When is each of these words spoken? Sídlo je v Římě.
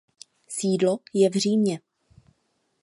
Sídlo 0.47 0.99
je 1.13 1.29
v 1.29 1.33
Římě. 1.33 1.79